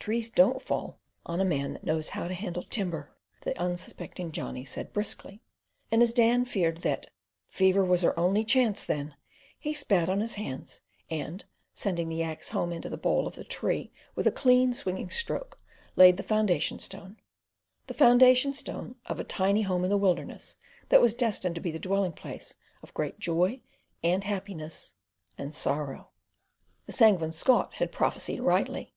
"Trees 0.00 0.28
don't 0.28 0.60
fall 0.60 0.98
on 1.24 1.40
a 1.40 1.44
man 1.44 1.72
that 1.72 1.84
knows 1.84 2.08
how 2.08 2.26
to 2.26 2.34
handle 2.34 2.64
timber," 2.64 3.14
the 3.42 3.56
unsuspecting 3.60 4.32
Johnny 4.32 4.64
said 4.64 4.92
briskly; 4.92 5.40
and 5.92 6.02
as 6.02 6.12
Dan 6.12 6.44
feared 6.44 6.78
that 6.78 7.10
"fever 7.48 7.84
was 7.84 8.02
her 8.02 8.18
only 8.18 8.44
chance 8.44 8.82
then," 8.82 9.14
he 9.56 9.72
spat 9.72 10.08
on 10.08 10.18
his 10.18 10.34
hands, 10.34 10.80
and, 11.10 11.44
sending 11.74 12.08
the 12.08 12.24
axe 12.24 12.48
home 12.48 12.72
into 12.72 12.88
the 12.88 12.96
bole 12.96 13.28
of 13.28 13.36
the 13.36 13.44
tree 13.44 13.92
with 14.16 14.26
a 14.26 14.32
clean, 14.32 14.74
swinging 14.74 15.10
stroke, 15.10 15.60
laid 15.94 16.16
the 16.16 16.24
foundation 16.24 16.80
stone—the 16.80 17.94
foundation 17.94 18.52
stone 18.52 18.96
of 19.06 19.20
a 19.20 19.22
tiny 19.24 19.62
home 19.62 19.84
in 19.84 19.90
the 19.90 19.96
wilderness, 19.96 20.56
that 20.88 21.00
was 21.00 21.14
destined 21.14 21.54
to 21.54 21.60
be 21.60 21.70
the 21.70 21.78
dwelling 21.78 22.12
place 22.12 22.56
of 22.82 22.92
great 22.94 23.20
joy, 23.20 23.60
and 24.02 24.24
happiness, 24.24 24.94
and 25.38 25.54
sorrow. 25.54 26.08
The 26.86 26.92
Sanguine 26.92 27.30
Scot 27.30 27.74
had 27.74 27.92
prophesied 27.92 28.40
rightly. 28.40 28.92